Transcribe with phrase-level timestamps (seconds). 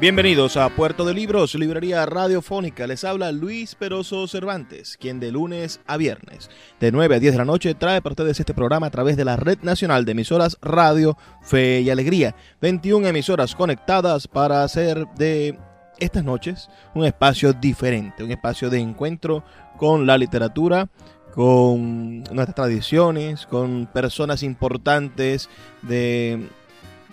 [0.00, 2.86] Bienvenidos a Puerto de Libros, librería radiofónica.
[2.86, 7.38] Les habla Luis Peroso Cervantes, quien de lunes a viernes, de 9 a 10 de
[7.38, 10.56] la noche, trae para ustedes este programa a través de la Red Nacional de Emisoras
[10.62, 12.36] Radio, Fe y Alegría.
[12.60, 15.58] 21 emisoras conectadas para hacer de
[15.98, 19.42] estas noches un espacio diferente, un espacio de encuentro
[19.78, 20.88] con la literatura,
[21.34, 25.50] con nuestras tradiciones, con personas importantes
[25.82, 26.46] de,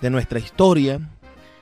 [0.01, 0.99] de nuestra historia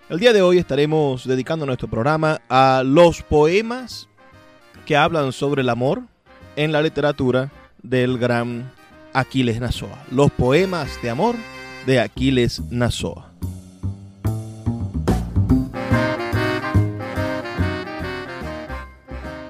[0.09, 4.09] el día de hoy estaremos dedicando nuestro programa a los poemas
[4.85, 6.03] que hablan sobre el amor
[6.55, 7.51] en la literatura
[7.81, 8.71] del gran
[9.13, 10.03] Aquiles Nazoa.
[10.11, 11.35] Los poemas de amor
[11.85, 13.31] de Aquiles Nazoa.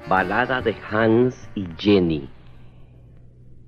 [0.08, 2.28] Balada de Hans y Jenny.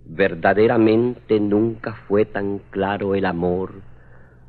[0.05, 3.83] Verdaderamente nunca fue tan claro el amor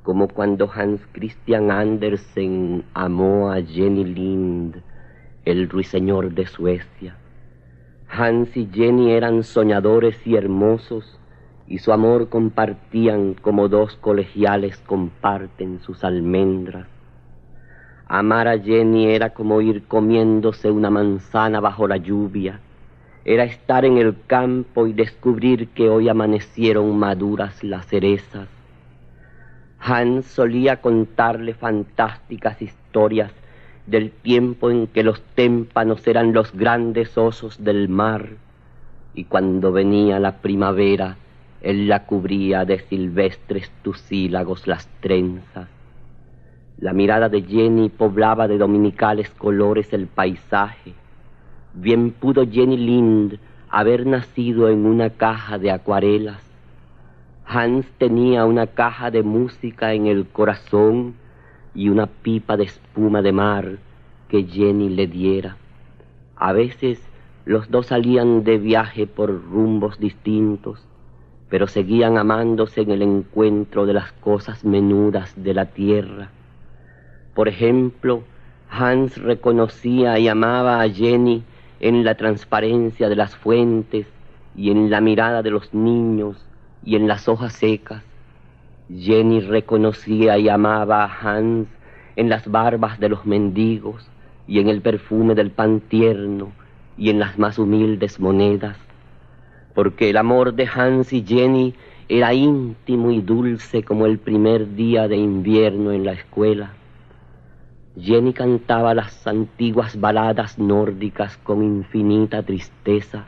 [0.07, 4.77] como cuando Hans Christian Andersen amó a Jenny Lind,
[5.43, 7.17] el ruiseñor de Suecia.
[8.07, 11.19] Hans y Jenny eran soñadores y hermosos,
[11.67, 16.87] y su amor compartían como dos colegiales comparten sus almendras.
[18.07, 22.61] Amar a Jenny era como ir comiéndose una manzana bajo la lluvia,
[23.25, 28.47] era estar en el campo y descubrir que hoy amanecieron maduras las cerezas
[29.79, 33.31] Hans solía contarle fantásticas historias
[33.85, 38.29] del tiempo en que los témpanos eran los grandes osos del mar,
[39.13, 41.15] y cuando venía la primavera,
[41.61, 45.69] él la cubría de silvestres tusílagos las trenzas.
[46.79, 50.93] La mirada de Jenny poblaba de dominicales colores el paisaje.
[51.73, 53.39] Bien pudo Jenny Lind
[53.69, 56.46] haber nacido en una caja de acuarelas
[57.49, 61.15] Hans tenía una caja de música en el corazón
[61.73, 63.77] y una pipa de espuma de mar
[64.27, 65.55] que Jenny le diera.
[66.35, 66.99] A veces
[67.45, 70.85] los dos salían de viaje por rumbos distintos,
[71.47, 76.31] pero seguían amándose en el encuentro de las cosas menudas de la tierra.
[77.33, 78.23] Por ejemplo,
[78.69, 81.43] Hans reconocía y amaba a Jenny
[81.79, 84.05] en la transparencia de las fuentes
[84.53, 86.43] y en la mirada de los niños
[86.83, 88.03] y en las hojas secas.
[88.89, 91.67] Jenny reconocía y amaba a Hans
[92.15, 94.09] en las barbas de los mendigos
[94.47, 96.51] y en el perfume del pan tierno
[96.97, 98.77] y en las más humildes monedas,
[99.75, 101.75] porque el amor de Hans y Jenny
[102.09, 106.71] era íntimo y dulce como el primer día de invierno en la escuela.
[107.99, 113.25] Jenny cantaba las antiguas baladas nórdicas con infinita tristeza.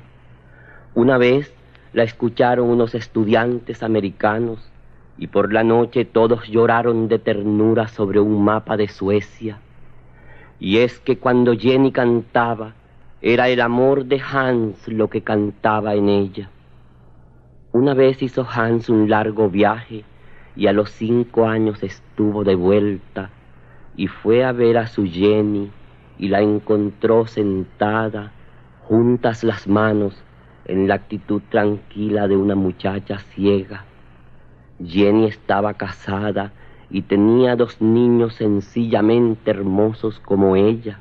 [0.94, 1.54] Una vez
[1.94, 4.70] la escucharon unos estudiantes americanos
[5.18, 9.60] y por la noche todos lloraron de ternura sobre un mapa de Suecia.
[10.60, 12.74] Y es que cuando Jenny cantaba,
[13.22, 16.50] era el amor de Hans lo que cantaba en ella.
[17.72, 20.06] Una vez hizo Hans un largo viaje
[20.56, 23.30] y a los cinco años estuvo de vuelta
[23.96, 25.70] y fue a ver a su Jenny
[26.18, 28.32] y la encontró sentada,
[28.88, 30.24] juntas las manos,
[30.70, 33.86] en la actitud tranquila de una muchacha ciega.
[34.86, 36.52] Jenny estaba casada
[36.92, 41.00] y tenía dos niños sencillamente hermosos como ella,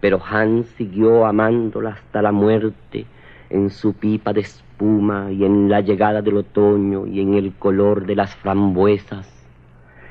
[0.00, 3.06] pero Hans siguió amándola hasta la muerte
[3.50, 8.06] en su pipa de espuma y en la llegada del otoño y en el color
[8.06, 9.28] de las frambuesas.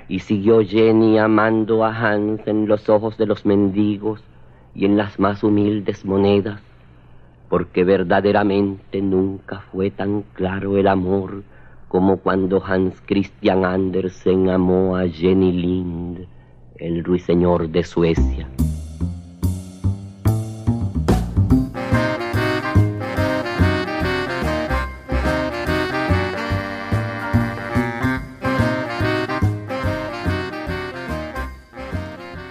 [0.09, 4.21] Y siguió Jenny amando a Hans en los ojos de los mendigos
[4.75, 6.61] y en las más humildes monedas
[7.49, 11.43] porque verdaderamente nunca fue tan claro el amor
[11.87, 16.27] como cuando Hans Christian Andersen amó a Jenny Lind,
[16.77, 18.49] el ruiseñor de Suecia.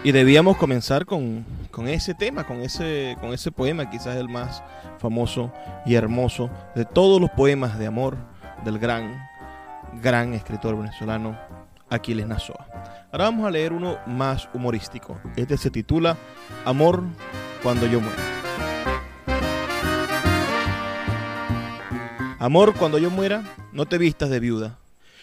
[0.05, 1.47] Y debíamos comenzar con,
[1.89, 4.63] ese tema, con ese, con ese poema, quizás el más
[4.99, 5.51] famoso
[5.87, 8.19] y hermoso de todos los poemas de amor
[8.67, 9.27] del gran,
[10.03, 11.39] gran escritor venezolano
[11.89, 12.69] Aquiles Nazoa.
[13.13, 15.19] Ahora vamos a leer uno más humorístico.
[15.37, 16.19] Este se titula
[16.67, 17.03] Amor
[17.63, 18.23] cuando yo muera.
[22.39, 23.43] Amor, cuando yo muera,
[23.73, 24.79] no te vistas de viuda,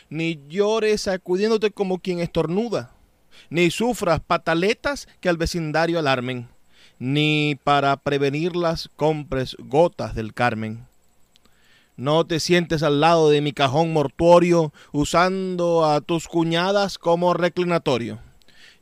[0.09, 2.95] ni llores sacudiéndote como quien estornuda
[3.49, 6.47] ni sufras pataletas que al vecindario alarmen,
[6.99, 10.85] ni para prevenirlas compres gotas del Carmen.
[11.97, 18.19] No te sientes al lado de mi cajón mortuorio usando a tus cuñadas como reclinatorio.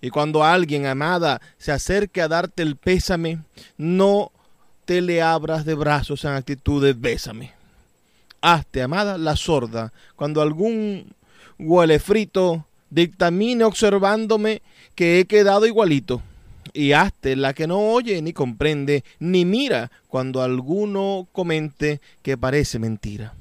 [0.02, 3.40] Y cuando alguien, amada, se acerque a darte el pésame,
[3.78, 4.32] no
[4.86, 7.54] te le abras de brazos en actitud de bésame.
[8.42, 11.14] Hazte, amada, la sorda, cuando algún
[11.58, 14.62] huele frito dictamine observándome
[14.96, 16.22] que he quedado igualito.
[16.74, 22.78] Y hazte la que no oye ni comprende, ni mira cuando alguno comente que parece
[22.78, 23.34] mentira.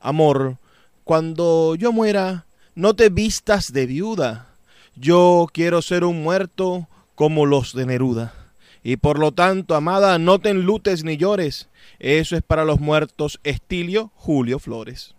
[0.00, 0.56] Amor,
[1.04, 4.48] cuando yo muera, no te vistas de viuda.
[4.96, 8.34] Yo quiero ser un muerto como los de Neruda.
[8.82, 11.68] Y por lo tanto, amada, no te enlutes ni llores.
[11.98, 15.14] Eso es para los muertos Estilio Julio Flores.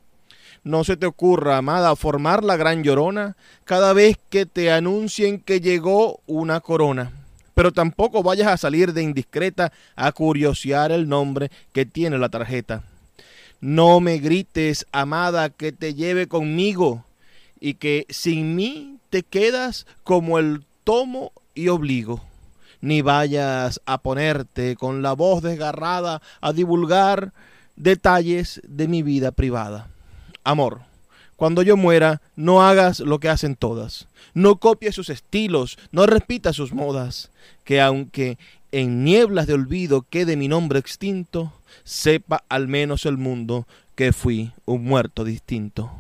[0.64, 5.60] No se te ocurra, amada, formar la gran llorona cada vez que te anuncien que
[5.60, 7.12] llegó una corona.
[7.54, 12.84] Pero tampoco vayas a salir de indiscreta a curiosear el nombre que tiene la tarjeta.
[13.60, 17.06] No me grites, amada, que te lleve conmigo
[17.60, 22.22] y que sin mí te quedas como el tomo y obligo.
[22.82, 27.34] Ni vayas a ponerte con la voz desgarrada a divulgar
[27.76, 29.93] detalles de mi vida privada.
[30.44, 30.82] Amor,
[31.38, 34.08] cuando yo muera, no hagas lo que hacen todas.
[34.34, 37.32] No copies sus estilos, no repitas sus modas.
[37.64, 38.38] Que aunque
[38.74, 41.54] en nieblas de olvido quede mi nombre extinto,
[41.86, 45.92] sepa al menos el mundo que fui un muerto distinto.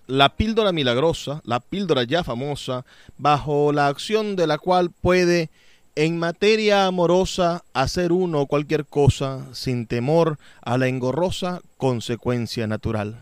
[0.06, 2.84] La píldora milagrosa, la píldora ya famosa,
[3.18, 5.50] bajo la acción de la cual puede
[5.94, 13.20] en materia amorosa hacer uno cualquier cosa sin temor a la engorrosa consecuencia natural.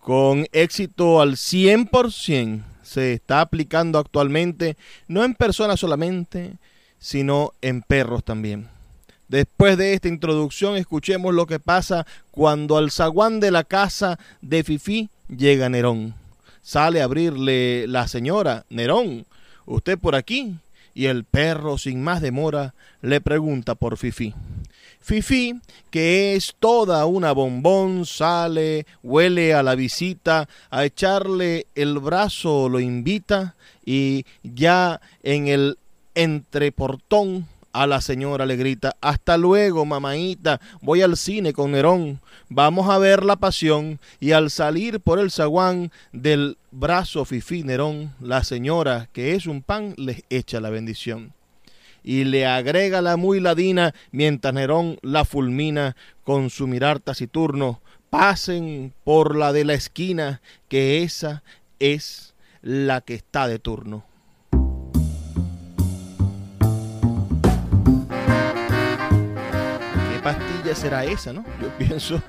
[0.00, 6.56] Con éxito al 100% se está aplicando actualmente no en personas solamente,
[6.98, 8.68] sino en perros también.
[9.28, 14.64] Después de esta introducción, escuchemos lo que pasa cuando al zaguán de la casa de
[14.64, 16.14] Fifi llega Nerón.
[16.62, 19.26] Sale a abrirle la señora, Nerón,
[19.66, 20.56] ¿usted por aquí?
[20.92, 24.34] Y el perro, sin más demora, le pregunta por Fifi.
[25.00, 25.60] Fifi,
[25.90, 32.80] que es toda una bombón, sale, huele a la visita, a echarle el brazo lo
[32.80, 35.78] invita y ya en el
[36.14, 42.88] entreportón a la señora le grita, hasta luego, mamaita, voy al cine con Nerón, vamos
[42.88, 44.00] a ver la pasión.
[44.18, 49.62] Y al salir por el zaguán del brazo Fifi Nerón, la señora, que es un
[49.62, 51.32] pan, les echa la bendición.
[52.02, 57.80] Y le agrega la muy ladina, mientras Nerón la fulmina con su mirar taciturno.
[58.08, 61.42] Pasen por la de la esquina, que esa
[61.78, 64.09] es la que está de turno.
[70.74, 71.44] Será esa, no?
[71.60, 72.22] Yo pienso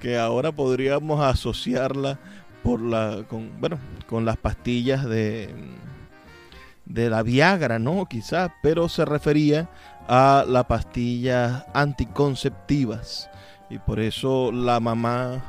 [0.00, 2.18] que ahora podríamos asociarla
[2.62, 5.54] por la, con, bueno, con las pastillas de,
[6.84, 8.06] de la Viagra, ¿no?
[8.06, 9.68] Quizás, pero se refería
[10.08, 13.30] a las pastillas anticonceptivas.
[13.70, 15.42] Y por eso la mamá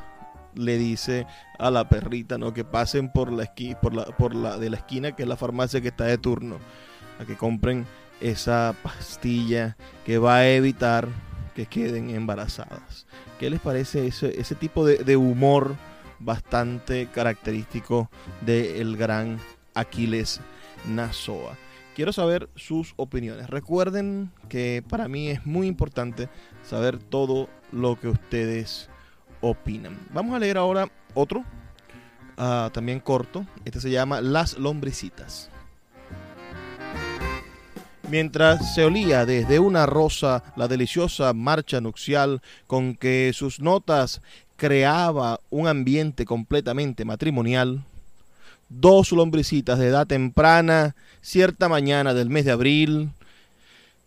[0.55, 1.27] le dice
[1.59, 2.53] a la perrita, ¿no?
[2.53, 5.37] Que pasen por la esquina, por la, por la de la esquina, que es la
[5.37, 6.57] farmacia que está de turno,
[7.19, 7.85] a que compren
[8.21, 9.75] esa pastilla
[10.05, 11.07] que va a evitar
[11.55, 13.07] que queden embarazadas.
[13.39, 15.75] ¿Qué les parece ese, ese tipo de, humor
[16.19, 18.09] bastante característico
[18.41, 19.39] del gran
[19.73, 20.41] Aquiles
[20.87, 21.55] Nazoa?
[21.95, 23.49] Quiero saber sus opiniones.
[23.49, 26.27] Recuerden que para mí es muy importante
[26.63, 28.89] saber todo lo que ustedes
[29.39, 29.97] opinan.
[30.13, 31.45] Vamos a leer ahora otro,
[32.37, 33.45] ah, también corto.
[33.63, 35.49] Este se llama Las lombricitas.
[38.09, 44.21] Mientras se olía desde una rosa la deliciosa marcha nupcial con que sus notas
[44.57, 47.83] creaba un ambiente completamente matrimonial,
[48.69, 53.09] dos lombricitas de edad temprana, cierta mañana del mes de abril,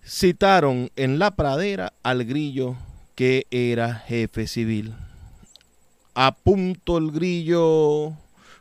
[0.07, 2.77] citaron en la pradera al grillo
[3.17, 4.95] que era jefe civil.
[6.15, 8.13] A punto el grillo,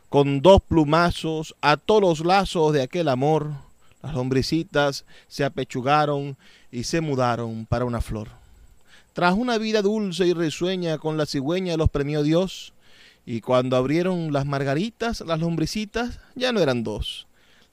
[0.08, 3.67] con dos plumazos, ató los lazos de aquel amor,
[4.02, 6.36] las lombricitas se apechugaron
[6.70, 8.28] y se mudaron para una flor.
[9.12, 12.72] Tras una vida dulce y risueña con la cigüeña los premió Dios,
[13.26, 17.26] y cuando abrieron las margaritas, las lombricitas ya no eran dos.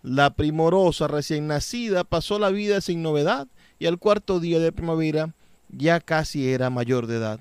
[0.03, 3.47] La primorosa recién nacida pasó la vida sin novedad
[3.79, 5.33] y al cuarto día de primavera
[5.69, 7.39] ya casi era mayor de edad.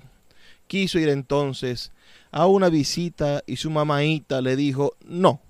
[0.67, 1.91] Quiso ir entonces
[2.31, 5.41] a una visita y su mamaita le dijo no.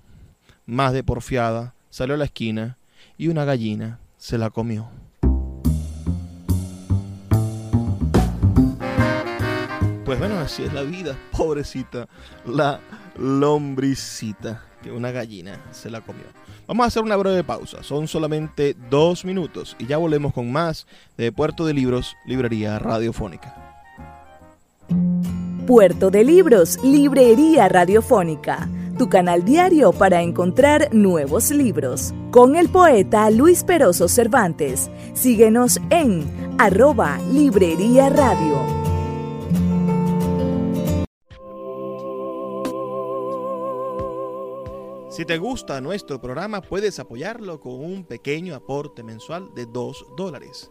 [0.66, 2.75] Más de porfiada, salió a la esquina
[3.18, 4.88] y una gallina se la comió.
[10.04, 12.08] Pues bueno, así es la vida, pobrecita,
[12.46, 12.78] la
[13.18, 16.24] lombricita, que una gallina se la comió.
[16.68, 20.86] Vamos a hacer una breve pausa, son solamente dos minutos y ya volvemos con más
[21.16, 23.54] de Puerto de Libros, Librería Radiofónica.
[25.66, 32.14] Puerto de Libros, Librería Radiofónica tu canal diario para encontrar nuevos libros.
[32.30, 34.90] Con el poeta Luis Peroso Cervantes.
[35.14, 36.26] Síguenos en
[36.58, 38.86] arroba Librería Radio.
[45.10, 50.70] Si te gusta nuestro programa, puedes apoyarlo con un pequeño aporte mensual de 2 dólares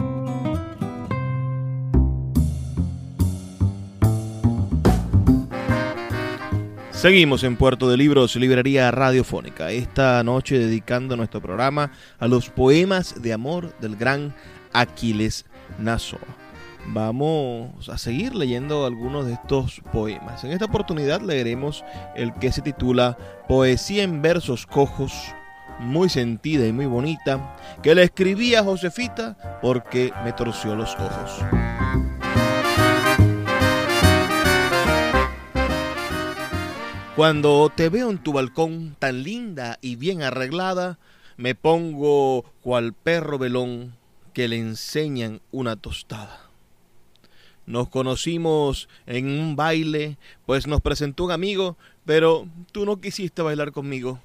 [7.01, 13.23] Seguimos en Puerto de Libros, Librería Radiofónica, esta noche dedicando nuestro programa a los poemas
[13.23, 14.35] de amor del gran
[14.71, 15.47] Aquiles
[15.79, 16.19] Nazoa.
[16.85, 20.43] Vamos a seguir leyendo algunos de estos poemas.
[20.43, 21.83] En esta oportunidad leeremos
[22.15, 23.17] el que se titula
[23.47, 25.11] Poesía en versos cojos,
[25.79, 32.10] muy sentida y muy bonita, que le escribí a Josefita porque me torció los ojos.
[37.15, 40.97] Cuando te veo en tu balcón tan linda y bien arreglada,
[41.35, 43.97] me pongo cual perro velón
[44.33, 46.49] que le enseñan una tostada.
[47.65, 53.73] Nos conocimos en un baile, pues nos presentó un amigo, pero tú no quisiste bailar
[53.73, 54.21] conmigo,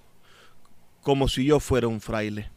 [1.02, 2.50] como si yo fuera un fraile.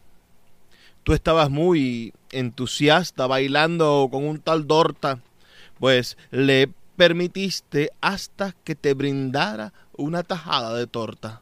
[1.01, 5.21] Tú estabas muy entusiasta bailando con un tal Dorta,
[5.79, 11.41] pues le permitiste hasta que te brindara una tajada de torta.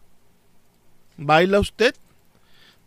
[1.16, 1.96] ¿Baila usted?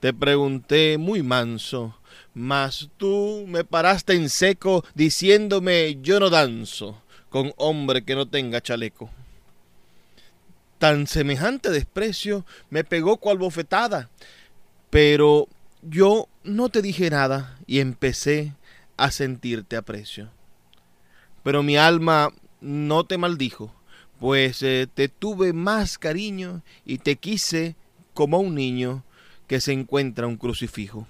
[0.01, 1.97] Te pregunté muy manso,
[2.35, 8.61] mas tú me paraste en seco diciéndome yo no danzo con hombre que no tenga
[8.61, 9.11] chaleco.
[10.79, 14.09] Tan semejante desprecio me pegó cual bofetada,
[14.89, 15.47] pero
[15.83, 18.55] yo no te dije nada y empecé
[18.97, 20.31] a sentirte aprecio.
[21.43, 23.75] Pero mi alma no te maldijo,
[24.21, 27.75] pues eh, te tuve más cariño y te quise
[28.13, 29.03] como un niño
[29.47, 31.09] que se encuentra un crucifijo.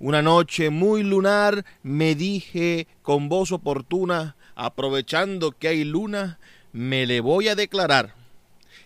[0.00, 6.40] Una noche muy lunar me dije con voz oportuna, aprovechando que hay luna,
[6.72, 8.14] me le voy a declarar.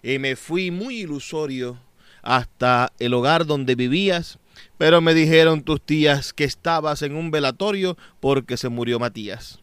[0.02, 1.78] Y me fui muy ilusorio
[2.22, 4.40] hasta el hogar donde vivías,
[4.78, 9.60] pero me dijeron tus tías que estabas en un velatorio porque se murió Matías.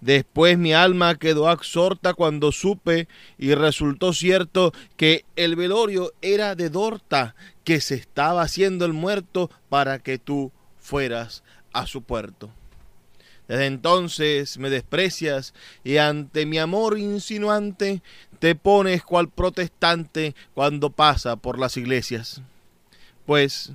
[0.00, 6.70] Después mi alma quedó absorta cuando supe y resultó cierto que el velorio era de
[6.70, 12.50] Dorta, que se estaba haciendo el muerto para que tú fueras a su puerto.
[13.48, 18.02] Desde entonces me desprecias y ante mi amor insinuante
[18.38, 22.42] te pones cual protestante cuando pasa por las iglesias.
[23.26, 23.72] Pues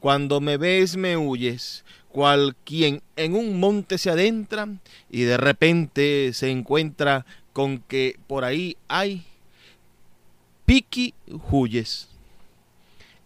[0.00, 4.68] cuando me ves me huyes, cual quien en un monte se adentra
[5.10, 9.24] y de repente se encuentra con que por ahí hay
[10.66, 11.14] piqui
[11.50, 12.08] huyes.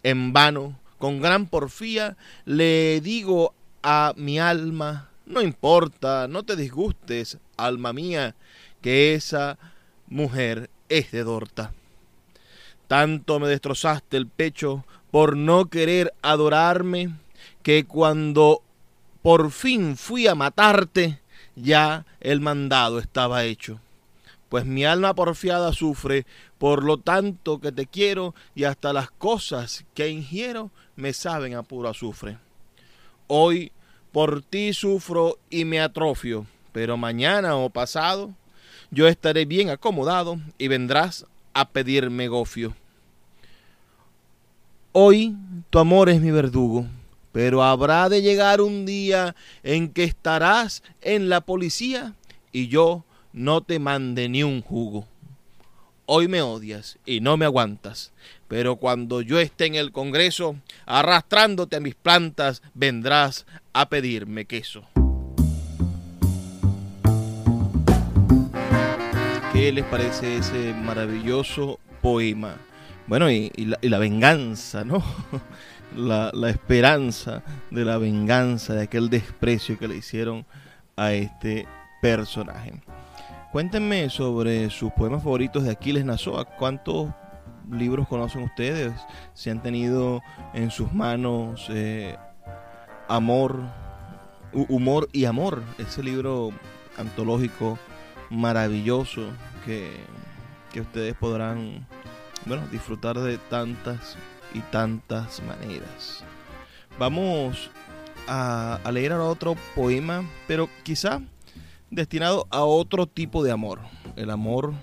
[0.03, 2.15] En vano, con gran porfía,
[2.45, 8.35] le digo a mi alma, no importa, no te disgustes, alma mía,
[8.81, 9.57] que esa
[10.07, 11.73] mujer es de Dorta.
[12.87, 17.15] Tanto me destrozaste el pecho por no querer adorarme,
[17.63, 18.61] que cuando
[19.25, 21.19] por fin fui a matarte,
[21.55, 23.79] ya el mandado estaba hecho.
[24.49, 26.27] Pues mi alma porfiada sufre
[26.59, 31.63] por lo tanto que te quiero y hasta las cosas que ingiero me saben a
[31.63, 32.37] puro azufre.
[33.25, 33.71] Hoy
[34.11, 38.31] por ti sufro y me atrofio, pero mañana o pasado
[38.91, 42.75] yo estaré bien acomodado y vendrás a pedirme gofio.
[44.91, 45.35] Hoy
[45.71, 46.85] tu amor es mi verdugo
[47.35, 52.13] pero habrá de llegar un día en que estarás en la policía
[52.53, 55.05] y yo no te mande ni un jugo.
[56.05, 58.13] Hoy me odias y no me aguantas,
[58.47, 60.55] pero cuando yo esté en el Congreso,
[60.85, 64.85] arrastrándote a mis plantas, vendrás a pedirme queso.
[69.51, 72.55] ¿Qué les parece ese maravilloso poema?
[73.07, 75.03] Bueno, y, la, y la venganza, ¿no?
[75.95, 80.45] la, esperanza de la venganza, de aquel desprecio que le hicieron
[80.95, 81.67] a este
[82.01, 82.81] personaje.
[83.51, 86.45] Cuéntenme sobre sus poemas favoritos de Aquiles Nazoa.
[86.45, 87.09] ¿Cuántos
[87.71, 88.93] libros conocen ustedes?
[89.33, 90.21] Si han tenido
[90.53, 92.17] en sus manos eh,
[93.07, 93.61] Amor,
[94.51, 96.51] Humor y Amor, ese libro
[96.97, 97.77] antológico
[98.29, 99.21] maravilloso
[99.65, 99.91] que,
[100.71, 101.85] que ustedes podrán
[102.45, 104.17] bueno, disfrutar de tantas
[104.55, 106.23] y tantas maneras.
[106.97, 107.69] Vamos
[108.25, 111.21] a, leer ahora otro poema, pero quizá
[111.91, 113.81] destinado a otro tipo de amor,
[114.15, 114.73] el amor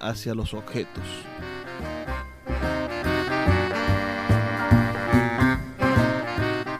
[0.00, 1.04] hacia los objetos.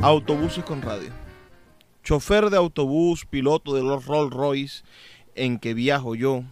[0.01, 1.11] Autobuses con radio.
[2.03, 4.85] Chofer de autobús, piloto de los Rolls Royce
[5.35, 6.45] en que viajo yo,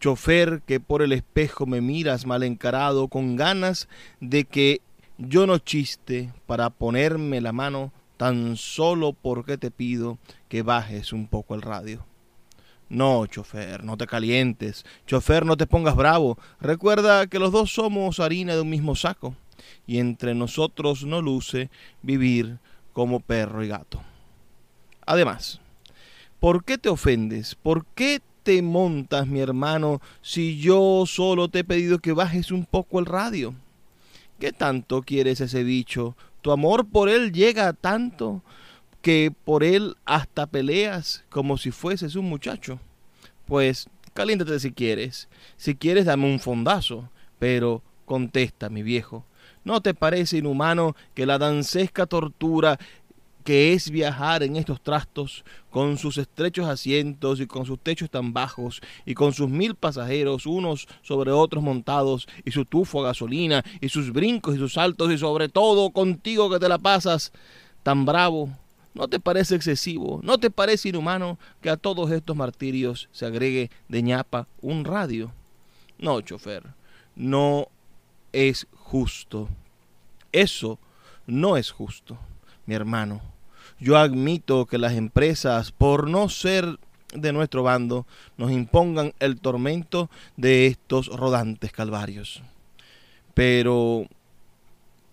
[0.00, 3.88] chofer que por el espejo me miras mal encarado con ganas
[4.20, 4.80] de que
[5.18, 11.26] yo no chiste para ponerme la mano tan solo porque te pido que bajes un
[11.26, 12.04] poco el radio.
[12.88, 14.84] No, chofer, no te calientes.
[15.06, 16.38] Chofer, no te pongas bravo.
[16.60, 19.34] Recuerda que los dos somos harina de un mismo saco
[19.86, 21.70] y entre nosotros no luce
[22.02, 22.58] vivir
[22.92, 24.02] como perro y gato.
[25.04, 25.60] Además,
[26.38, 27.54] ¿por qué te ofendes?
[27.54, 32.64] ¿Por qué te montas, mi hermano, si yo solo te he pedido que bajes un
[32.64, 33.56] poco el radio?
[34.38, 36.16] ¿Qué tanto quieres ese bicho?
[36.42, 38.44] Tu amor por él llega a tanto
[39.02, 42.78] que por él hasta peleas como si fueses un muchacho.
[43.46, 45.28] Pues caliéntate si quieres.
[45.56, 47.10] Si quieres, dame un fondazo.
[47.40, 49.24] Pero contesta, mi viejo.
[49.64, 52.78] ¿No te parece inhumano que la dancesca tortura
[53.46, 58.32] que es viajar en estos trastos con sus estrechos asientos y con sus techos tan
[58.32, 63.64] bajos y con sus mil pasajeros unos sobre otros montados y su tufo a gasolina
[63.80, 67.32] y sus brincos y sus saltos y sobre todo contigo que te la pasas
[67.84, 68.50] tan bravo.
[68.94, 70.18] ¿No te parece excesivo?
[70.24, 75.30] ¿No te parece inhumano que a todos estos martirios se agregue de ñapa un radio?
[75.98, 76.64] No, chofer,
[77.14, 77.68] no
[78.32, 79.48] es justo.
[80.32, 80.80] Eso
[81.28, 82.18] no es justo,
[82.66, 83.35] mi hermano.
[83.78, 86.78] Yo admito que las empresas, por no ser
[87.14, 92.42] de nuestro bando, nos impongan el tormento de estos rodantes calvarios.
[93.34, 94.06] Pero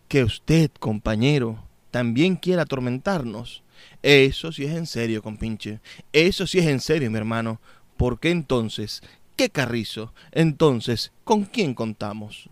[0.07, 1.59] que usted, compañero,
[1.91, 3.63] también quiere atormentarnos.
[4.01, 5.79] Eso sí es en serio, compinche.
[6.11, 7.59] Eso sí es en serio, mi hermano.
[7.97, 9.01] ¿Por qué entonces?
[9.35, 10.13] ¿Qué carrizo?
[10.31, 12.49] Entonces, ¿con quién contamos?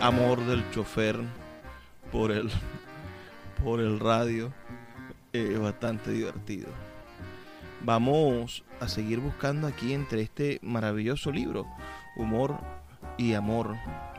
[0.00, 1.18] Amor del chofer
[2.12, 2.48] por el,
[3.64, 4.52] por el radio
[5.32, 6.68] es bastante divertido.
[7.82, 11.66] Vamos a seguir buscando aquí entre este maravilloso libro,
[12.14, 12.56] Humor
[13.18, 13.74] y Amor,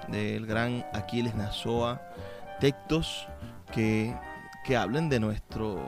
[0.10, 2.02] del gran Aquiles Nazoa,
[2.60, 3.26] textos
[3.74, 4.14] que,
[4.66, 5.82] que hablen de nuestro,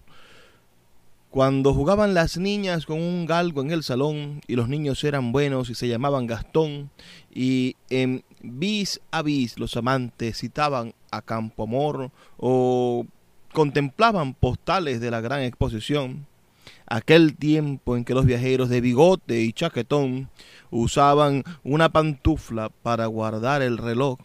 [1.30, 5.70] cuando jugaban las niñas con un galgo en el salón y los niños eran buenos
[5.70, 6.90] y se llamaban Gastón
[7.34, 13.06] y en bis a bis los amantes citaban a Campo Amor o
[13.54, 16.26] contemplaban postales de la gran exposición,
[16.92, 20.28] aquel tiempo en que los viajeros de bigote y chaquetón
[20.70, 24.18] usaban una pantufla para guardar el reloj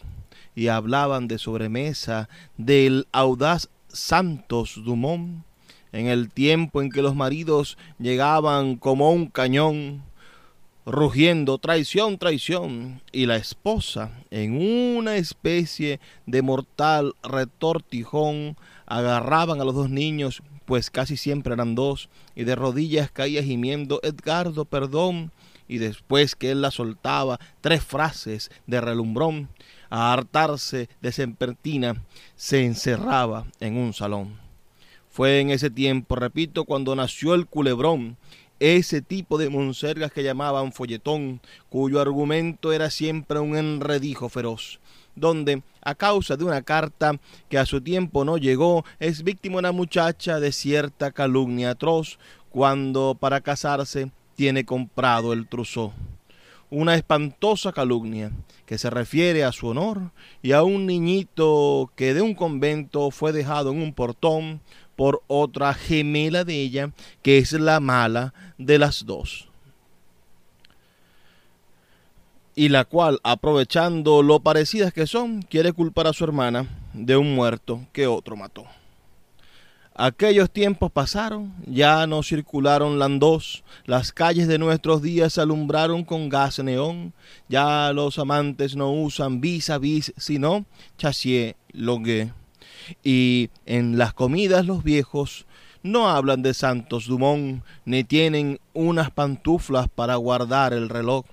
[0.54, 2.28] y hablaban de sobremesa
[2.58, 5.46] del audaz Santos Dumont
[5.94, 10.04] en el tiempo en que los maridos llegaban como un cañón,
[10.86, 14.58] rugiendo traición, traición, y la esposa, en
[14.98, 22.10] una especie de mortal retortijón, agarraban a los dos niños, pues casi siempre eran dos,
[22.36, 25.32] y de rodillas caía gimiendo Edgardo, perdón,
[25.70, 29.48] y después que él la soltaba, tres frases de relumbrón,
[29.90, 32.04] a hartarse de sempertina,
[32.36, 34.38] se encerraba en un salón.
[35.10, 38.18] Fue en ese tiempo, repito, cuando nació el culebrón,
[38.60, 44.82] ese tipo de monsergas que llamaban folletón, cuyo argumento era siempre un enredijo feroz,
[45.18, 49.72] donde, a causa de una carta que a su tiempo no llegó, es víctima una
[49.72, 55.94] muchacha de cierta calumnia atroz, cuando para casarse tiene comprado el truzó.
[56.70, 58.32] Una espantosa calumnia
[58.66, 63.32] que se refiere a su honor y a un niñito que de un convento fue
[63.32, 64.62] dejado en un portón
[64.98, 69.48] por otra gemela de ella, que es la mala de las dos.
[72.58, 77.36] Y la cual, aprovechando lo parecidas que son, quiere culpar a su hermana de un
[77.36, 78.66] muerto que otro mató.
[79.96, 86.30] Aquellos tiempos pasaron, ya no circularon landos, las calles de nuestros días se alumbraron con
[86.30, 87.14] gas neón,
[87.48, 90.66] ya los amantes no usan vis a vis, sino
[90.98, 92.32] chassier logue
[93.04, 95.46] y en las comidas los viejos
[95.84, 101.26] no hablan de Santos Dumont, ni tienen unas pantuflas para guardar el reloj,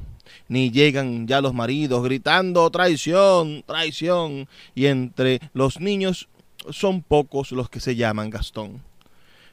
[0.49, 6.29] ni llegan ya los maridos gritando traición, traición, y entre los niños
[6.70, 8.83] son pocos los que se llaman Gastón.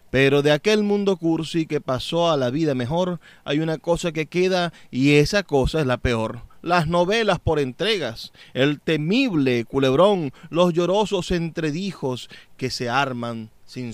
[0.09, 4.25] Pero de aquel mundo cursi que pasó a la vida mejor, hay una cosa que
[4.25, 6.41] queda y esa cosa es la peor.
[6.61, 13.93] Las novelas por entregas, el temible culebrón, los llorosos entredijos que se arman sin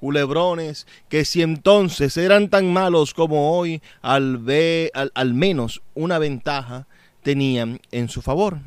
[0.00, 6.18] Culebrones que si entonces eran tan malos como hoy, al, ve, al, al menos una
[6.18, 6.86] ventaja
[7.22, 8.58] tenían en su favor.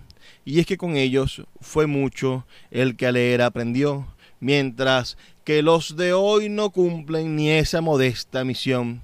[0.46, 4.08] Y es que con ellos fue mucho el que a leer aprendió,
[4.40, 9.02] mientras que los de hoy no cumplen ni esa modesta misión,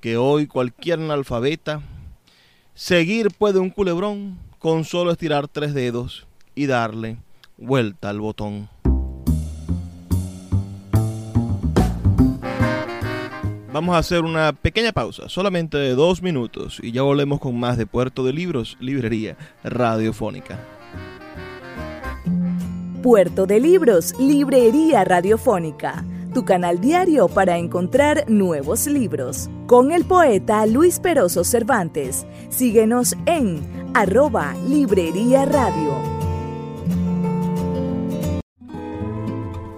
[0.00, 1.82] que hoy cualquier analfabeta
[2.80, 7.18] Seguir puede un culebrón con solo estirar tres dedos y darle
[7.58, 8.70] vuelta al botón.
[13.72, 17.78] Vamos a hacer una pequeña pausa, solamente de dos minutos, y ya volvemos con más
[17.78, 20.58] de Puerto de Libros, Librería Radiofónica.
[23.00, 26.04] Puerto de Libros, Librería Radiofónica,
[26.34, 29.48] tu canal diario para encontrar nuevos libros.
[29.68, 32.26] Con el poeta Luis Peroso Cervantes.
[32.48, 33.62] Síguenos en
[33.94, 36.19] arroba Librería Radio.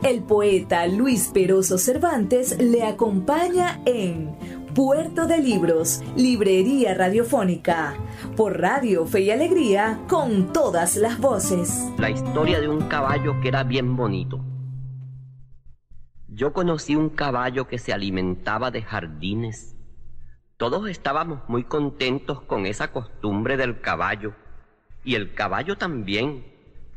[0.03, 4.37] El poeta Luis Peroso Cervantes le acompaña en
[4.75, 7.95] Puerto de Libros, Librería Radiofónica,
[8.37, 11.89] por Radio Fe y Alegría, con todas las voces.
[11.99, 14.45] La historia de un caballo que era bien bonito.
[16.27, 19.77] Yo conocí un caballo que se alimentaba de jardines.
[20.57, 24.35] Todos estábamos muy contentos con esa costumbre del caballo,
[25.05, 26.45] y el caballo también,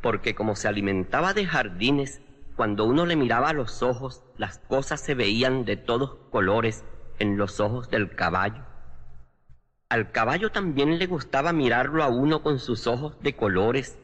[0.02, 2.22] porque como se alimentaba de jardines,
[2.56, 6.86] cuando uno le miraba a los ojos, las cosas se veían de todos colores
[7.20, 8.63] en los ojos del caballo.
[9.89, 14.00] Al caballo también le gustaba mirarlo a uno con sus ojos de colores,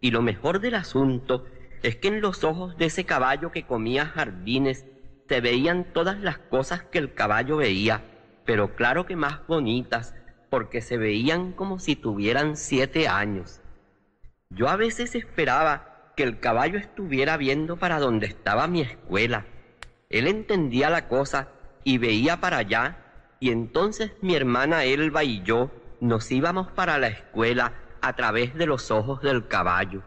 [0.00, 1.46] y lo mejor del asunto
[1.82, 4.84] es que en los ojos de ese caballo que comía jardines
[5.28, 8.04] se veían todas las cosas que el caballo veía,
[8.44, 10.14] pero claro que más bonitas,
[10.50, 13.62] porque se veían como si tuvieran siete años.
[14.50, 19.46] Yo a veces esperaba que el caballo estuviera viendo para donde estaba mi escuela.
[20.10, 21.48] Él entendía la cosa
[21.84, 22.98] y veía para allá,
[23.40, 25.70] y entonces mi hermana Elba y yo
[26.00, 30.02] nos íbamos para la escuela a través de los ojos del caballo.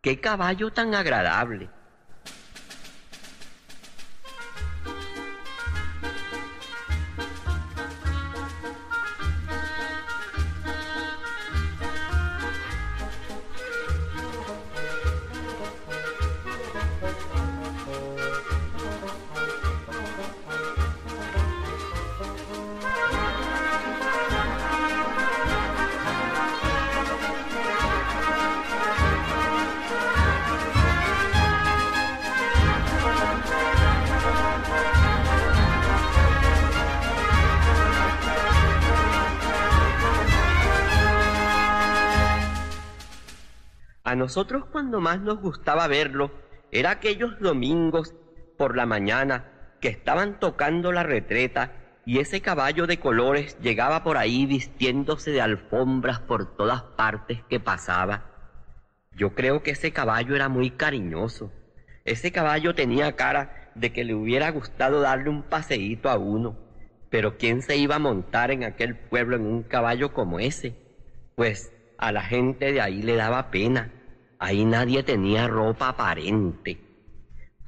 [0.00, 1.70] ¡Qué caballo tan agradable!
[44.28, 46.30] Nosotros cuando más nos gustaba verlo
[46.70, 48.14] era aquellos domingos
[48.58, 49.46] por la mañana
[49.80, 51.72] que estaban tocando la retreta
[52.04, 57.58] y ese caballo de colores llegaba por ahí vistiéndose de alfombras por todas partes que
[57.58, 58.26] pasaba.
[59.16, 61.50] Yo creo que ese caballo era muy cariñoso.
[62.04, 66.58] Ese caballo tenía cara de que le hubiera gustado darle un paseíto a uno.
[67.08, 70.74] Pero ¿quién se iba a montar en aquel pueblo en un caballo como ese?
[71.34, 73.94] Pues a la gente de ahí le daba pena.
[74.40, 76.78] Ahí nadie tenía ropa aparente.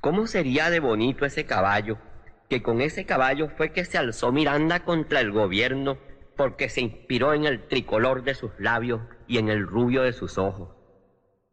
[0.01, 1.99] ¿Cómo sería de bonito ese caballo?
[2.49, 5.99] Que con ese caballo fue que se alzó Miranda contra el gobierno
[6.37, 10.39] porque se inspiró en el tricolor de sus labios y en el rubio de sus
[10.39, 10.71] ojos.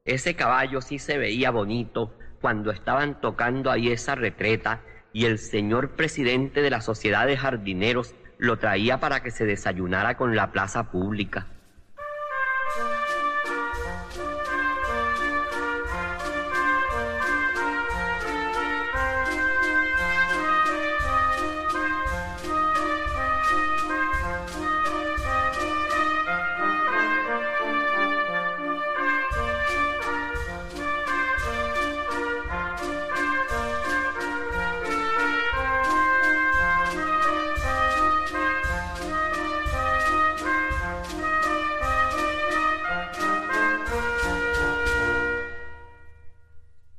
[0.06, 5.95] Ese caballo sí se veía bonito cuando estaban tocando ahí esa retreta y el señor
[5.95, 10.91] presidente de la sociedad de jardineros lo traía para que se desayunara con la plaza
[10.91, 11.56] pública.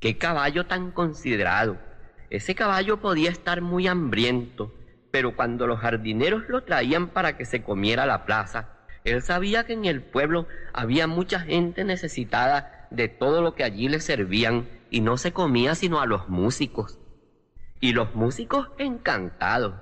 [0.09, 1.77] ¡Qué caballo tan considerado!
[2.31, 4.73] Ese caballo podía estar muy hambriento,
[5.11, 8.71] pero cuando los jardineros lo traían para que se comiera la plaza,
[9.05, 13.91] él sabía que en el pueblo había mucha gente necesitada de todo lo que allí
[13.91, 16.99] le servían y no se comía sino a los músicos.
[17.79, 19.75] Y los músicos encantados.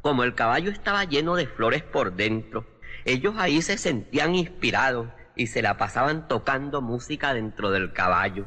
[0.00, 2.64] Como el caballo estaba lleno de flores por dentro,
[3.04, 8.46] ellos ahí se sentían inspirados y se la pasaban tocando música dentro del caballo.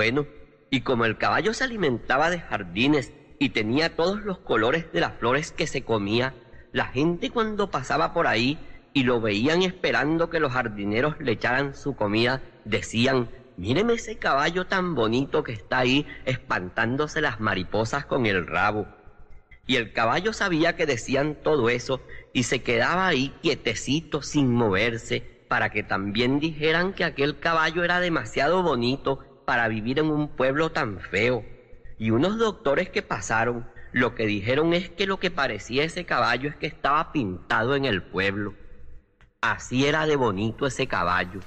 [0.00, 0.26] Bueno,
[0.70, 5.18] Y como el caballo se alimentaba de jardines y tenía todos los colores de las
[5.18, 6.32] flores que se comía,
[6.72, 8.58] la gente cuando pasaba por ahí
[8.94, 14.66] y lo veían esperando que los jardineros le echaran su comida, decían, míreme ese caballo
[14.66, 18.88] tan bonito que está ahí espantándose las mariposas con el rabo.
[19.66, 22.00] Y el caballo sabía que decían todo eso
[22.32, 28.00] y se quedaba ahí quietecito sin moverse para que también dijeran que aquel caballo era
[28.00, 31.44] demasiado bonito para vivir en un pueblo tan feo.
[31.98, 36.48] Y unos doctores que pasaron lo que dijeron es que lo que parecía ese caballo
[36.48, 38.54] es que estaba pintado en el pueblo.
[39.40, 41.40] Así era de bonito ese caballo.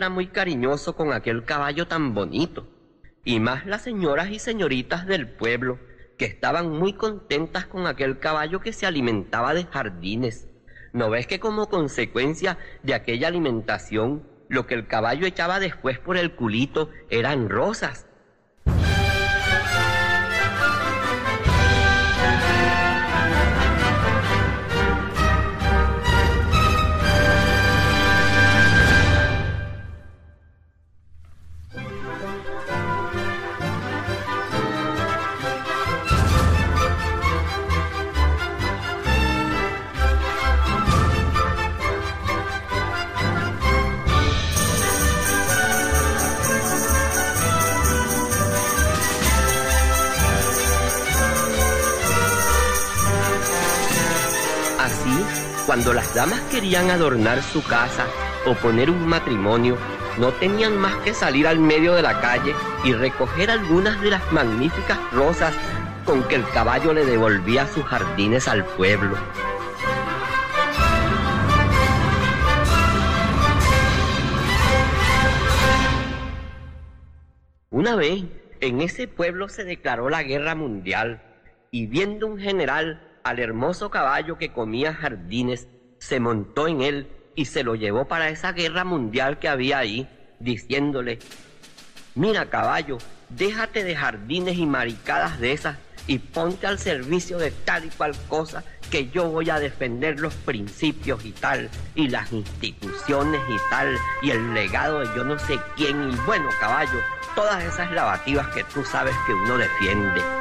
[0.00, 2.66] Era muy cariñoso con aquel caballo tan bonito,
[3.22, 5.78] y más las señoras y señoritas del pueblo,
[6.16, 10.48] que estaban muy contentas con aquel caballo que se alimentaba de jardines.
[10.94, 16.16] ¿No ves que como consecuencia de aquella alimentación, lo que el caballo echaba después por
[16.16, 18.06] el culito eran rosas?
[55.90, 58.06] Cuando las damas querían adornar su casa
[58.46, 59.76] o poner un matrimonio,
[60.20, 64.30] no tenían más que salir al medio de la calle y recoger algunas de las
[64.30, 65.52] magníficas rosas
[66.04, 69.16] con que el caballo le devolvía sus jardines al pueblo.
[77.70, 78.26] Una vez,
[78.60, 81.20] en ese pueblo se declaró la guerra mundial
[81.72, 85.66] y viendo un general al hermoso caballo que comía jardines,
[86.00, 90.08] se montó en él y se lo llevó para esa guerra mundial que había ahí,
[90.40, 91.20] diciéndole,
[92.14, 97.84] mira caballo, déjate de jardines y maricadas de esas y ponte al servicio de tal
[97.84, 103.40] y cual cosa que yo voy a defender los principios y tal, y las instituciones
[103.48, 106.98] y tal, y el legado de yo no sé quién, y bueno caballo,
[107.36, 110.39] todas esas lavativas que tú sabes que uno defiende.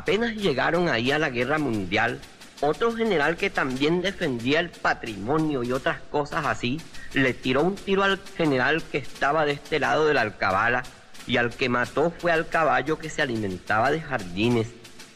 [0.00, 2.20] Apenas llegaron ahí a la guerra mundial,
[2.62, 6.80] otro general que también defendía el patrimonio y otras cosas así,
[7.12, 10.84] le tiró un tiro al general que estaba de este lado de la alcabala
[11.26, 14.72] y al que mató fue al caballo que se alimentaba de jardines,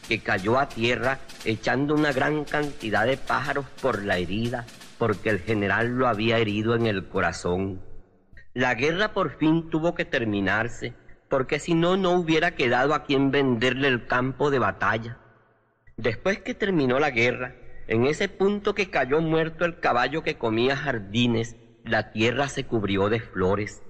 [0.07, 4.67] que cayó a tierra echando una gran cantidad de pájaros por la herida,
[4.99, 7.81] porque el general lo había herido en el corazón.
[8.53, 10.93] La guerra por fin tuvo que terminarse
[11.29, 15.17] porque si no, no hubiera quedado a quien venderle el campo de batalla.
[15.97, 17.55] Después que terminó la guerra,
[17.87, 23.09] en ese punto que cayó muerto el caballo que comía jardines, la tierra se cubrió
[23.09, 23.83] de flores.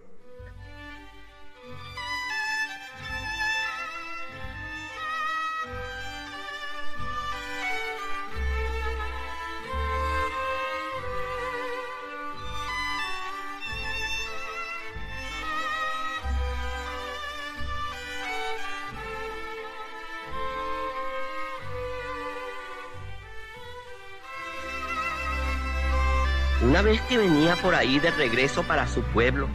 [27.54, 29.48] Por ahí de regreso para su pueblo,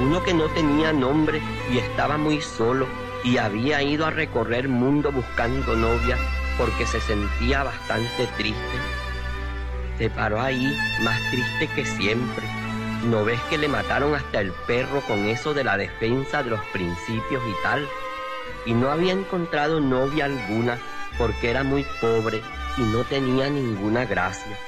[0.00, 1.40] uno que no tenía nombre
[1.72, 2.86] y estaba muy solo
[3.24, 6.18] y había ido a recorrer mundo buscando novia
[6.58, 8.78] porque se sentía bastante triste,
[9.96, 12.46] se paró ahí más triste que siempre.
[13.04, 16.60] ¿No ves que le mataron hasta el perro con eso de la defensa de los
[16.72, 17.88] principios y tal?
[18.66, 20.78] Y no había encontrado novia alguna
[21.16, 22.42] porque era muy pobre
[22.76, 24.67] y no tenía ninguna gracia.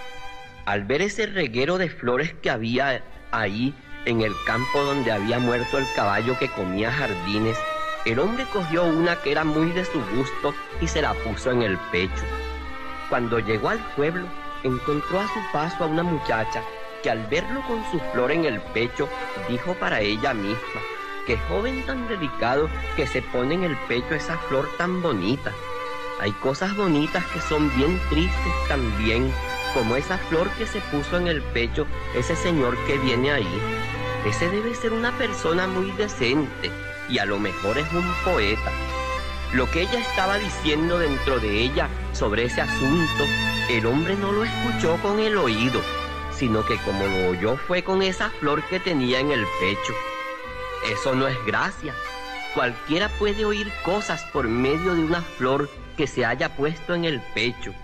[0.70, 3.02] Al ver ese reguero de flores que había
[3.32, 7.58] ahí en el campo donde había muerto el caballo que comía jardines,
[8.04, 11.62] el hombre cogió una que era muy de su gusto y se la puso en
[11.62, 12.22] el pecho.
[13.08, 14.24] Cuando llegó al pueblo,
[14.62, 16.62] encontró a su paso a una muchacha
[17.02, 19.08] que al verlo con su flor en el pecho,
[19.48, 20.80] dijo para ella misma,
[21.26, 25.50] qué joven tan delicado que se pone en el pecho esa flor tan bonita.
[26.20, 29.32] Hay cosas bonitas que son bien tristes también,
[29.74, 33.60] como esa flor que se puso en el pecho ese señor que viene ahí.
[34.26, 36.70] Ese debe ser una persona muy decente
[37.08, 38.70] y a lo mejor es un poeta.
[39.52, 43.24] Lo que ella estaba diciendo dentro de ella sobre ese asunto,
[43.68, 45.80] el hombre no lo escuchó con el oído,
[46.32, 49.94] sino que como lo oyó fue con esa flor que tenía en el pecho.
[50.90, 51.94] Eso no es gracia.
[52.54, 57.20] Cualquiera puede oír cosas por medio de una flor que se haya puesto en el
[57.34, 57.74] pecho.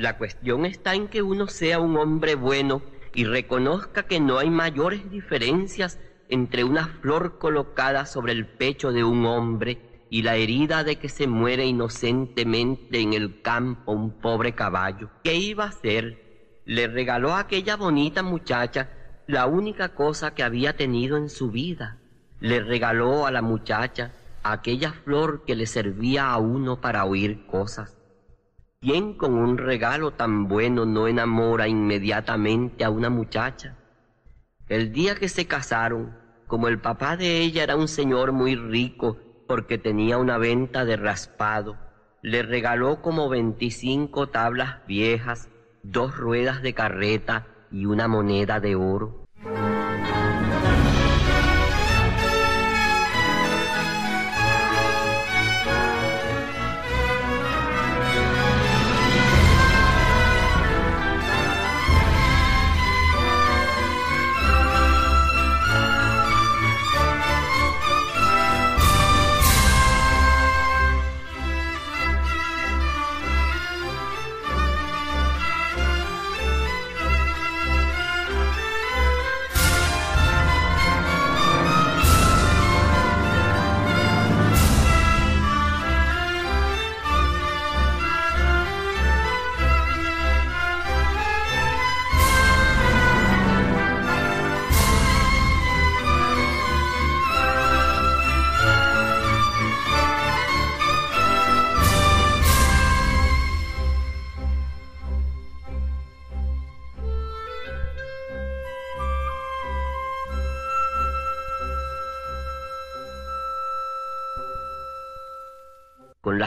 [0.00, 2.80] La cuestión está en que uno sea un hombre bueno
[3.12, 9.04] y reconozca que no hay mayores diferencias entre una flor colocada sobre el pecho de
[9.04, 14.54] un hombre y la herida de que se muere inocentemente en el campo un pobre
[14.54, 15.10] caballo.
[15.22, 16.62] ¿Qué iba a hacer?
[16.64, 18.88] Le regaló a aquella bonita muchacha
[19.26, 21.98] la única cosa que había tenido en su vida.
[22.40, 24.12] Le regaló a la muchacha
[24.44, 27.99] aquella flor que le servía a uno para oír cosas.
[28.82, 33.76] ¿Quién con un regalo tan bueno no enamora inmediatamente a una muchacha?
[34.68, 36.16] El día que se casaron,
[36.46, 40.96] como el papá de ella era un señor muy rico porque tenía una venta de
[40.96, 41.76] raspado,
[42.22, 45.50] le regaló como veinticinco tablas viejas,
[45.82, 49.19] dos ruedas de carreta y una moneda de oro.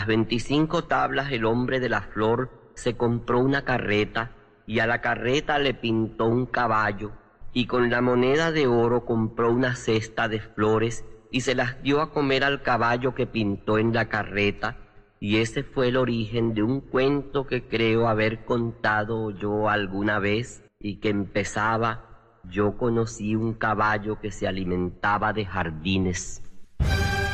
[0.04, 4.32] Las veinticinco tablas el hombre de la flor se compró una carreta
[4.68, 7.14] y a la carreta le pintó un caballo
[7.54, 12.01] y con la moneda de oro compró una cesta de flores y se las dio
[12.01, 14.76] a comer al caballo que pintó en la carreta
[15.22, 20.66] y ese fue el origen de un cuento que creo haber contado yo alguna vez
[20.80, 26.43] y que empezaba yo conocí un caballo que se alimentaba de jardines.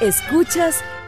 [0.02, 0.84] Escuchas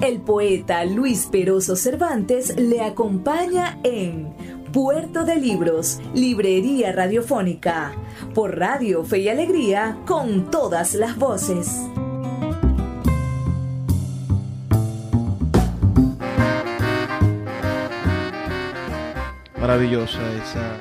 [0.00, 4.32] El poeta Luis Peroso Cervantes le acompaña en
[4.72, 7.94] Puerto de Libros, Librería Radiofónica,
[8.32, 11.82] por Radio Fe y Alegría, con todas las voces.
[19.60, 20.80] Maravillosa esa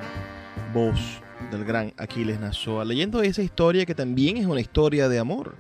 [0.72, 5.56] voz del gran Aquiles Nazoa, leyendo esa historia que también es una historia de amor.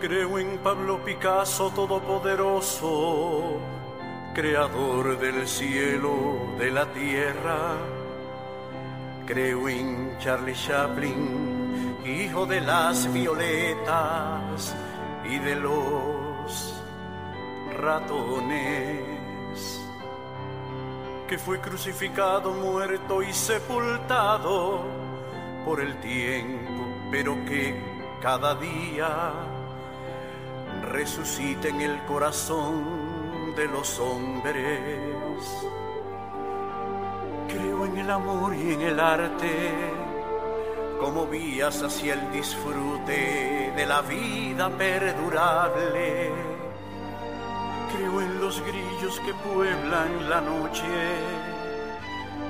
[0.00, 3.60] Creo en Pablo Picasso todopoderoso
[4.34, 7.76] creador del cielo, de la tierra.
[9.26, 14.74] Creo en Charlie Chaplin, hijo de las violetas
[15.28, 16.82] y de los
[17.78, 19.00] ratones,
[21.28, 24.82] que fue crucificado, muerto y sepultado
[25.64, 27.80] por el tiempo, pero que
[28.20, 29.32] cada día
[30.90, 33.11] resucita en el corazón
[33.56, 35.66] de los hombres.
[37.48, 39.70] Creo en el amor y en el arte
[41.00, 46.30] como vías hacia el disfrute de la vida perdurable.
[47.94, 50.82] Creo en los grillos que pueblan la noche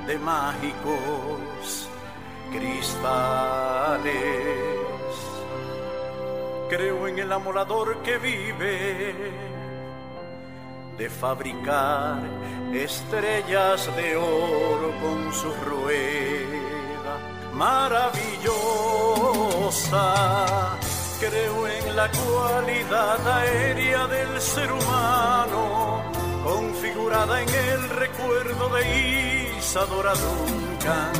[0.07, 1.89] de mágicos
[2.51, 4.13] cristales.
[6.69, 9.53] Creo en el amolador que vive
[10.97, 12.19] de fabricar
[12.73, 17.17] estrellas de oro con su rueda
[17.53, 18.43] maravillosa.
[21.19, 26.01] Creo en la cualidad aérea del ser humano,
[26.43, 31.13] configurada en el recuerdo de Isadora Duncan,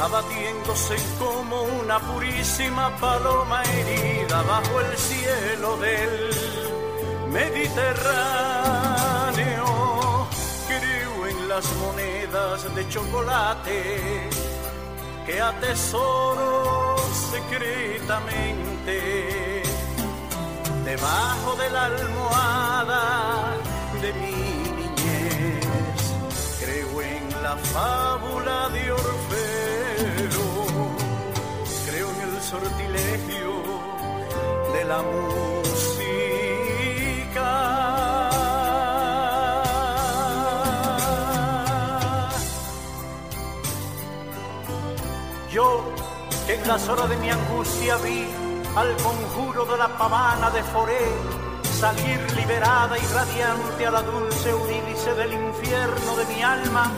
[0.00, 6.30] abatiéndose como una purísima paloma herida bajo el cielo del
[7.32, 8.39] Mediterráneo,
[11.60, 13.82] las monedas de chocolate
[15.26, 16.96] que atesoro
[17.32, 18.96] secretamente
[20.84, 23.02] debajo de la almohada
[24.00, 24.36] de mi
[24.78, 25.66] niñez.
[26.62, 30.46] Creo en la fábula de Orfeo,
[31.86, 33.50] creo en el sortilegio
[34.72, 35.40] de la música
[46.66, 48.26] las horas de mi angustia vi
[48.76, 51.50] al conjuro de la pavana de Foré
[51.80, 56.92] salir liberada y radiante a la dulce Eurídice del infierno de mi alma.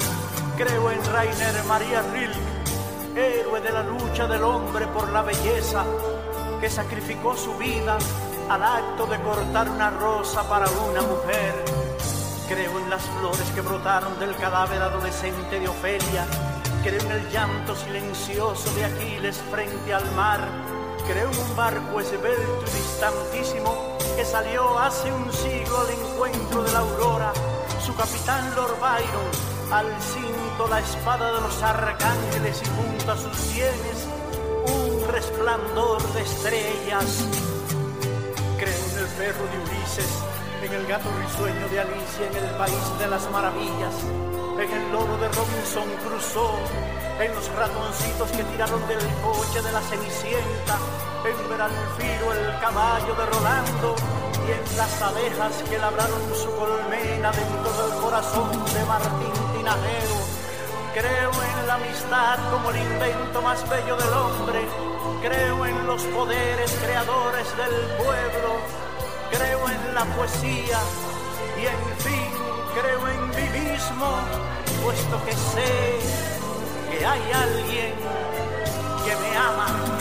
[0.56, 5.84] Creo en Rainer María Rilke, héroe de la lucha del hombre por la belleza,
[6.60, 7.96] que sacrificó su vida
[8.48, 11.64] al acto de cortar una rosa para una mujer.
[12.48, 16.26] Creo en las flores que brotaron del cadáver adolescente de Ofelia.
[16.82, 20.40] Creo en el llanto silencioso de Aquiles frente al mar.
[21.06, 26.72] Creo en un barco esbelto y distantísimo que salió hace un siglo al encuentro de
[26.72, 27.32] la aurora.
[27.84, 33.36] Su capitán Lord Byron, al cinto la espada de los arcángeles y junto a sus
[33.36, 34.08] sienes
[34.66, 37.26] un resplandor de estrellas
[38.62, 40.22] creo en el perro de Ulises,
[40.62, 43.94] en el gato risueño de Alicia, en el país de las maravillas,
[44.62, 46.62] en el lobo de Robinson Crusoe,
[47.20, 50.78] en los ratoncitos que tiraron del coche de la Cenicienta,
[51.24, 53.96] en Veranfiro el caballo de Rolando,
[54.46, 60.18] y en las abejas que labraron su colmena dentro del corazón de Martín Tinajero.
[60.94, 64.92] Creo en la amistad como el invento más bello del hombre
[65.22, 68.50] creo en los poderes creadores del pueblo,
[69.30, 70.78] creo en la poesía
[71.60, 72.21] y en fin
[72.82, 74.08] creo en mí mismo,
[74.82, 75.98] puesto que sé
[76.90, 77.94] que hay alguien
[79.04, 79.91] que me ama.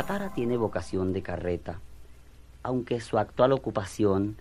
[0.00, 1.78] La tara tiene vocación de carreta,
[2.62, 4.36] aunque su actual ocupación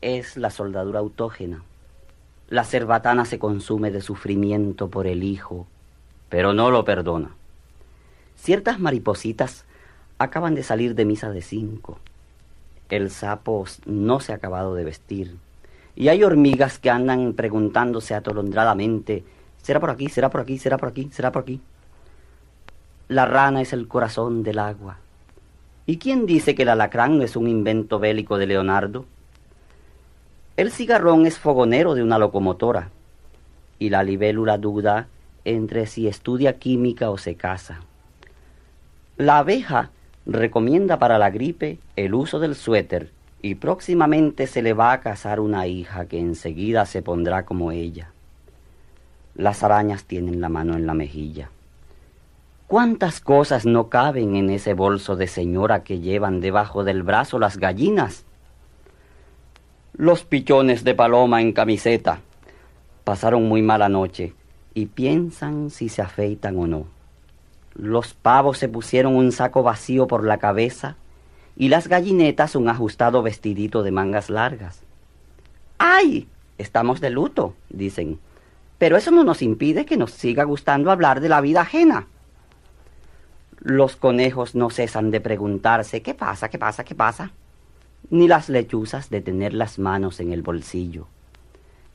[0.00, 1.62] es la soldadura autógena.
[2.48, 5.68] La cerbatana se consume de sufrimiento por el hijo,
[6.28, 7.30] pero no lo perdona.
[8.34, 9.66] Ciertas maripositas
[10.18, 12.00] acaban de salir de misa de cinco.
[12.88, 15.36] El sapo no se ha acabado de vestir.
[15.94, 19.22] Y hay hormigas que andan preguntándose atolondradamente,
[19.62, 21.60] ¿será por aquí, será por aquí, será por aquí, será por aquí?
[23.08, 24.98] La rana es el corazón del agua.
[25.86, 29.06] ¿Y quién dice que el alacrán es un invento bélico de Leonardo?
[30.58, 32.90] El cigarrón es fogonero de una locomotora
[33.78, 35.08] y la libélula duda
[35.46, 37.80] entre si estudia química o se casa.
[39.16, 39.90] La abeja
[40.26, 45.40] recomienda para la gripe el uso del suéter y próximamente se le va a casar
[45.40, 48.10] una hija que enseguida se pondrá como ella.
[49.34, 51.48] Las arañas tienen la mano en la mejilla.
[52.68, 57.56] ¿Cuántas cosas no caben en ese bolso de señora que llevan debajo del brazo las
[57.56, 58.26] gallinas?
[59.94, 62.20] Los pichones de paloma en camiseta
[63.04, 64.34] pasaron muy mala noche
[64.74, 66.84] y piensan si se afeitan o no.
[67.74, 70.96] Los pavos se pusieron un saco vacío por la cabeza
[71.56, 74.82] y las gallinetas un ajustado vestidito de mangas largas.
[75.78, 76.28] ¡Ay!
[76.58, 78.18] Estamos de luto, dicen.
[78.76, 82.08] Pero eso no nos impide que nos siga gustando hablar de la vida ajena.
[83.60, 86.48] Los conejos no cesan de preguntarse ¿qué pasa?
[86.48, 86.84] ¿qué pasa?
[86.84, 87.32] ¿qué pasa?
[88.10, 91.06] Ni las lechuzas de tener las manos en el bolsillo.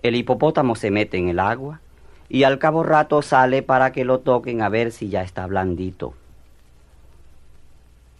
[0.01, 1.79] El hipopótamo se mete en el agua
[2.27, 6.13] y al cabo rato sale para que lo toquen a ver si ya está blandito.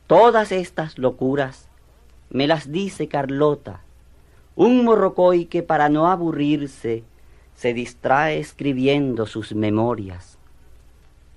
[0.07, 1.67] Todas estas locuras
[2.29, 3.81] me las dice Carlota,
[4.55, 7.03] un morrocoy que para no aburrirse
[7.55, 10.37] se distrae escribiendo sus memorias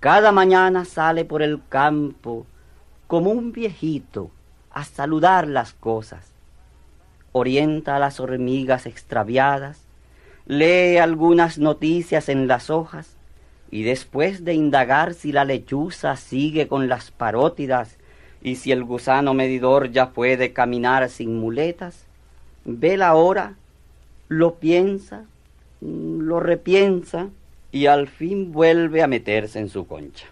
[0.06, 2.46] cada mañana sale por el campo
[3.08, 4.30] como un viejito
[4.70, 6.30] a saludar las cosas.
[7.32, 9.80] Orienta a las hormigas extraviadas,
[10.46, 13.16] lee algunas noticias en las hojas
[13.68, 17.98] y después de indagar si la lechuza sigue con las parótidas
[18.40, 22.06] y si el gusano medidor ya puede caminar sin muletas,
[22.64, 23.56] ve la hora,
[24.28, 25.24] lo piensa,
[25.80, 27.28] lo repiensa,
[27.72, 30.26] y al fin vuelve a meterse en su concha.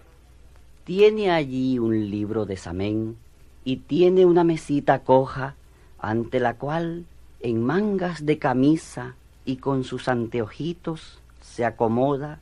[0.85, 3.17] Tiene allí un libro de Samén
[3.65, 5.55] y tiene una mesita coja
[5.99, 7.05] ante la cual,
[7.41, 9.15] en mangas de camisa
[9.45, 12.41] y con sus anteojitos, se acomoda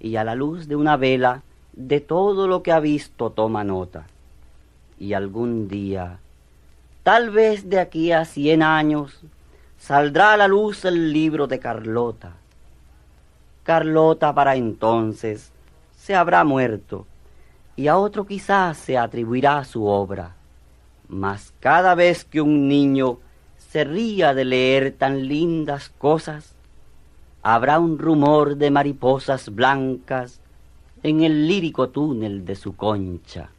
[0.00, 4.06] y a la luz de una vela de todo lo que ha visto toma nota.
[4.98, 6.18] Y algún día,
[7.02, 9.20] tal vez de aquí a cien años,
[9.78, 12.34] saldrá a la luz el libro de Carlota
[13.66, 15.50] Carlota para entonces
[15.96, 17.04] se habrá muerto
[17.74, 20.36] y a otro quizás se atribuirá su obra.
[21.08, 23.18] Mas cada vez que un niño
[23.58, 26.54] se ría de leer tan lindas cosas,
[27.42, 30.40] habrá un rumor de mariposas blancas
[31.02, 33.50] en el lírico túnel de su concha.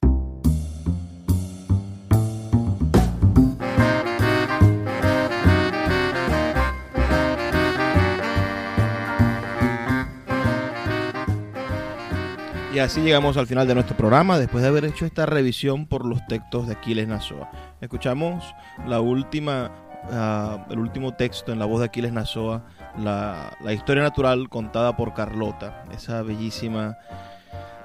[12.78, 16.05] Y así llegamos al final de nuestro programa después de haber hecho esta revisión por
[16.05, 17.49] los textos de Aquiles Nazoa.
[17.82, 18.53] Escuchamos
[18.86, 19.71] la última,
[20.11, 22.67] uh, el último texto en la voz de Aquiles Nazoa,
[22.99, 26.99] la, la, historia natural contada por Carlota, esa bellísima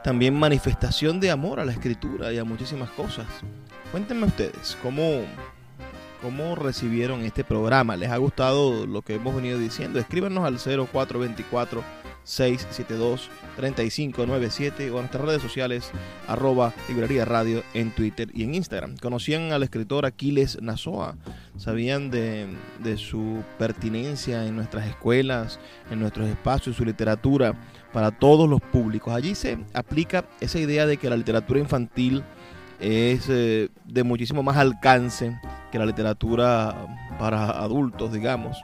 [0.05, 3.25] también manifestación de amor a la escritura y a muchísimas cosas.
[3.93, 5.23] Cuéntenme ustedes, ¿cómo,
[6.21, 7.97] cómo recibieron este programa?
[7.97, 9.99] ¿Les ha gustado lo que hemos venido diciendo?
[9.99, 11.83] Escríbanos al 0424
[12.27, 15.91] 672-3597 o en nuestras redes sociales
[16.29, 18.97] arroba librería radio en Twitter y en Instagram.
[18.97, 21.17] Conocían al escritor Aquiles Nazoa,
[21.57, 22.47] sabían de,
[22.83, 25.59] de su pertinencia en nuestras escuelas,
[25.91, 27.55] en nuestros espacios, su literatura
[27.93, 29.15] para todos los públicos.
[29.15, 32.25] Allí se aplica esa idea de que la literatura infantil
[32.81, 35.39] es eh, de muchísimo más alcance
[35.71, 36.87] que la literatura
[37.19, 38.57] para adultos, digamos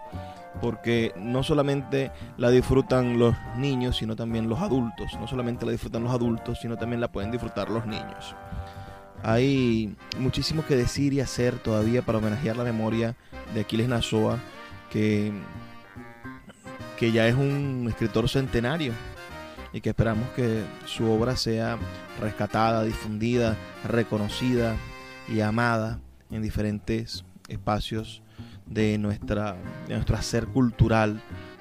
[0.60, 5.12] porque no solamente la disfrutan los niños, sino también los adultos.
[5.20, 8.34] No solamente la disfrutan los adultos, sino también la pueden disfrutar los niños.
[9.22, 13.16] Hay muchísimo que decir y hacer todavía para homenajear la memoria
[13.54, 14.38] de Aquiles Nazoa,
[14.90, 15.32] que,
[16.98, 18.92] que ya es un escritor centenario
[19.72, 21.78] y que esperamos que su obra sea
[22.20, 23.56] rescatada, difundida,
[23.86, 24.76] reconocida
[25.28, 26.00] y amada
[26.30, 28.22] en diferentes espacios
[28.68, 29.56] de, nuestra,
[29.86, 31.20] de nuestro hacer cultural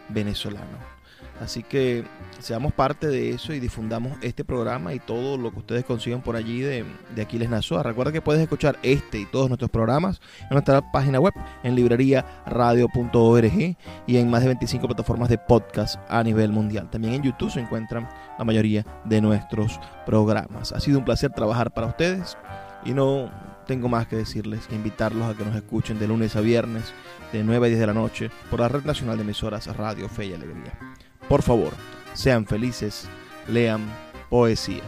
[0.10, 0.98] venezolano.
[1.42, 2.04] Así que
[2.40, 6.36] seamos parte de eso y difundamos este programa y todo lo que ustedes consigan por
[6.36, 6.84] allí de,
[7.16, 7.84] de Aquiles Nazoa.
[7.84, 11.34] Recuerda que puedes escuchar este y todos nuestros programas en nuestra página web
[11.64, 13.78] en libreriaradio.org
[14.08, 16.90] y en más de 25 plataformas de podcast a nivel mundial.
[16.90, 20.72] También en YouTube se encuentran la mayoría de nuestros programas.
[20.72, 22.36] Ha sido un placer trabajar para ustedes
[22.84, 23.30] y no
[23.68, 26.94] tengo más que decirles que invitarlos a que nos escuchen de lunes a viernes,
[27.32, 30.28] de 9 a 10 de la noche, por la Red Nacional de Emisoras Radio Fe
[30.28, 30.80] y Alegría.
[31.28, 31.74] Por favor,
[32.14, 33.08] sean felices,
[33.48, 33.82] lean
[34.30, 34.84] poesía.